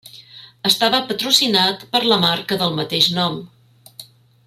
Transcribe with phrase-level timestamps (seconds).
[0.69, 3.37] Estava patrocinat per la marca del mateix nom.